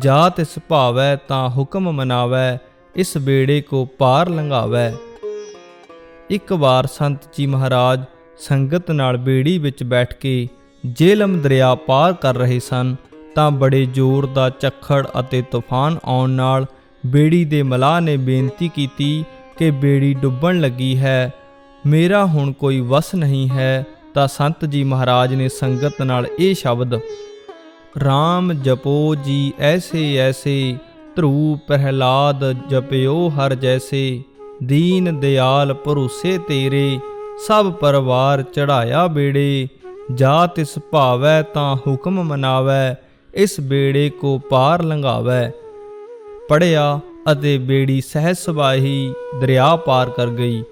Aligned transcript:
ਜਾ 0.00 0.28
ਤਿਸ 0.28 0.58
ਭਾਵੈ 0.68 1.16
ਤਾਂ 1.16 1.48
ਹੁਕਮ 1.50 1.92
ਮਨਾਵੈ, 1.92 2.58
ਇਸ 2.96 3.16
ਬੇੜੇ 3.18 3.60
ਕੋ 3.60 3.84
ਪਾਰ 3.98 4.28
ਲੰਘਾਵੈ। 4.28 4.92
ਇੱਕ 6.30 6.52
ਵਾਰ 6.52 6.86
ਸੰਤ 6.86 7.18
ਜੀ 7.36 7.46
ਮਹਾਰਾਜ 7.46 8.04
ਸੰਗਤ 8.38 8.90
ਨਾਲ 8.90 9.16
ਬੇੜੀ 9.16 9.58
ਵਿੱਚ 9.58 9.82
ਬੈਠ 9.82 10.14
ਕੇ 10.14 10.48
ਜੇਲਮ 10.86 11.40
ਦਰਿਆ 11.40 11.74
ਪਾਰ 11.74 12.12
ਕਰ 12.12 12.36
ਰਹੇ 12.36 12.58
ਸਨ, 12.60 12.96
ਤਾਂ 13.34 13.50
ਬੜੇ 13.50 13.84
ਜ਼ੋਰ 13.86 14.26
ਦਾ 14.26 14.50
ਝੱਖੜ 14.60 15.06
ਅਤੇ 15.20 15.42
ਤੂਫਾਨ 15.42 15.98
ਆਉਣ 16.04 16.30
ਨਾਲ 16.30 16.66
ਬੇੜੀ 17.06 17.44
ਦੇ 17.44 17.62
ਮਲਾਹ 17.62 18.00
ਨੇ 18.00 18.16
ਬੇਨਤੀ 18.16 18.68
ਕੀਤੀ 18.68 19.24
ਕਿ 19.58 19.70
ਬੇੜੀ 19.70 20.14
ਡੁੱਬਣ 20.14 20.60
ਲੱਗੀ 20.60 20.96
ਹੈ। 20.98 21.32
ਮੇਰਾ 21.86 22.24
ਹੁਣ 22.24 22.52
ਕੋਈ 22.52 22.80
ਵਸ 22.80 23.14
ਨਹੀਂ 23.14 23.48
ਹੈ, 23.48 23.84
ਤਾਂ 24.14 24.28
ਸੰਤ 24.28 24.64
ਜੀ 24.64 24.84
ਮਹਾਰਾਜ 24.84 25.34
ਨੇ 25.34 25.48
ਸੰਗਤ 25.48 26.02
ਨਾਲ 26.02 26.26
ਇਹ 26.38 26.54
ਸ਼ਬਦ 26.54 26.94
RAM 27.96 28.52
ਜਪੋ 28.52 29.14
ਜੀ 29.14 29.52
ਐਸੇ 29.58 30.16
ਐਸੇ, 30.16 30.76
ਧਰੂ 31.16 31.58
ਪ੍ਰਹਿਲਾਦ 31.66 32.68
ਜਪਿਓ 32.68 33.28
ਹਰ 33.28 33.54
ਜੈਸੇ। 33.54 34.22
ਦੀਨ 34.62 35.20
ਦਿਆਲ 35.20 35.74
ਭਰੋਸੇ 35.74 36.38
ਤੇਰੇ, 36.38 36.98
ਸਭ 37.46 37.72
ਪਰਵਾਰ 37.72 38.42
ਚੜਾਇਆ 38.42 39.06
ਬੇੜੇ। 39.06 39.68
ਜਾ 40.14 40.46
ਤਿਸ 40.46 40.78
ਭਾਵੈ 40.90 41.42
ਤਾਂ 41.42 41.76
ਹੁਕਮ 41.76 42.22
ਮਨਾਵੈ, 42.22 42.94
ਇਸ 43.34 43.60
ਬੇੜੇ 43.60 44.10
ਕੋ 44.10 44.38
ਪਾਰ 44.38 44.82
ਲੰਘਾਵੈ। 44.82 45.50
ਪੜਿਆ 46.48 47.00
ਅਤੇ 47.32 47.58
ਬੇੜੀ 47.58 48.00
ਸਹਿਜ 48.00 48.36
ਸੁਭਾਹੀ 48.36 49.14
ਦਰਿਆ 49.40 49.76
ਪਾਰ 49.76 50.10
ਕਰ 50.10 50.26
ਗਈ। 50.26 50.62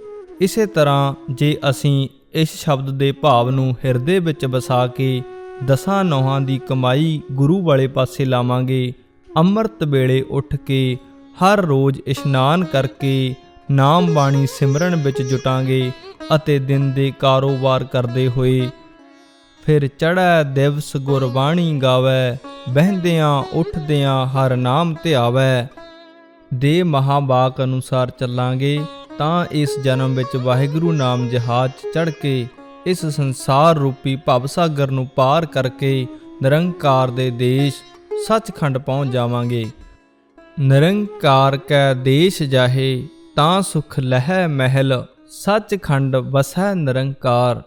ਇਸੇ 0.41 0.67
ਤਰ੍ਹਾਂ 0.67 1.15
ਜੇ 1.31 1.59
ਅਸੀਂ 1.71 2.09
ਇਸ 2.35 2.49
ਸ਼ਬਦ 2.65 2.91
ਦੇ 2.91 3.13
ਭਾਵ 3.13 3.51
ਨੂੰ 3.51 3.77
ਹਿਰਦੇ 3.85 4.19
ਵਿੱਚ 4.19 4.47
ਵਸਾ 4.47 4.87
ਕੇ 4.87 5.23
ਦਸਾਂ 5.65 6.05
ਨੌਹਾਂ 6.05 6.41
ਦੀ 6.41 6.59
ਕਮਾਈ 6.59 7.21
ਗੁਰੂ 7.33 7.63
ਵਾਲੇ 7.63 7.87
ਪਾਸੇ 7.87 8.25
ਲਾਵਾਂਗੇ। 8.25 8.93
ਅੰਮ੍ਰਿਤ 9.37 9.85
ਵੇਲੇ 9.85 10.21
ਉੱਠ 10.23 10.57
ਕੇ 10.57 10.97
ਹਰ 11.43 11.59
ਰੋਜ਼ 11.59 12.01
ਇਸ਼ਨਾਨ 12.07 12.65
ਕਰਕੇ 12.65 13.35
ਨਾਮ 13.71 14.15
ਬਾਣੀ 14.15 14.47
ਸਿਮਰਨ 14.47 14.97
ਵਿੱਚ 14.97 15.23
ਜੁਟਾਂਗੇ 15.23 15.93
ਅਤੇ 16.35 16.59
ਦਿਨ 16.59 16.93
ਦੇ 16.93 17.13
ਕਾਰੋਬਾਰ 17.19 17.85
ਕਰਦੇ 17.85 18.29
ਹੋਏ 18.29 18.69
ਫਿਰ 19.67 19.87
ਚੜ੍ਹੈ 19.87 20.43
ਦਿਵਸ 20.43 20.97
ਗੁਰਬਾਣੀ 20.97 21.79
ਗਾਵੇ, 21.79 22.37
ਬਹਿੰਦਿਆਂ 22.69 23.43
ਉੱਠਦਿਆਂ 23.53 24.27
ਹਰ 24.27 24.57
ਨਾਮ 24.57 24.95
ਧਿਆਵੈ। 25.03 25.69
ਦੇ 26.55 26.83
ਮਹਾਬਾਕ 26.83 27.63
ਅਨੁਸਾਰ 27.63 28.11
ਚੱਲਾਂਗੇ 28.11 28.81
ਤਾਂ 29.19 29.47
ਇਸ 29.53 29.79
ਜਨਮ 29.79 30.15
ਵਿੱਚ 30.15 30.37
ਵਾਹਿਗੁਰੂ 30.37 30.93
ਨਾਮ 30.93 31.29
ਜਹਾਜ਼ 31.29 31.73
ਚੜ੍ਹ 31.95 32.11
ਕੇ 32.23 32.47
ਇਸ 32.87 33.07
ਸੰਸਾਰ 33.07 33.77
ਰੂਪੀ 33.77 34.17
ਭਵਸਾਗਰ 34.17 34.91
ਨੂੰ 34.91 35.07
ਪਾਰ 35.07 35.47
ਕਰਕੇ 35.47 36.07
ਨਿਰੰਕਾਰ 36.43 37.11
ਦੇ 37.11 37.31
ਦੇਸ਼ 37.31 37.75
ਸੱਚਖੰਡ 38.27 38.79
ਪਹੁੰਚ 38.79 39.13
ਜਾਵਾਂਗੇ। 39.13 39.67
ਨਿਰੰਕਾਰ 40.61 41.57
ਕੈ 41.57 41.95
ਦੇਸ਼ 41.95 42.43
ਜਾਹੇ, 42.43 43.07
ਤਾਂ 43.37 43.63
ਸੁਖ 43.63 43.99
ਲਹਿ 43.99 44.47
ਮਹਿਲ, 44.49 45.05
ਸੱਚਖੰਡ 45.31 46.17
ਵਸੈ 46.17 46.75
ਨਿਰੰਕਾਰ। 46.75 47.63